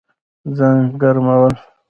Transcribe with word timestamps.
ځان 0.57 0.77
ګرمول 1.01 1.53